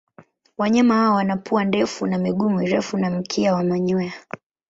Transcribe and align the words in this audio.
Wanyama 0.57 0.95
hawa 0.95 1.15
wana 1.15 1.37
pua 1.37 1.63
ndefu 1.63 2.07
na 2.07 2.17
miguu 2.17 2.49
mirefu 2.49 2.97
na 2.97 3.09
mkia 3.09 3.53
wa 3.53 3.63
manyoya. 3.63 4.13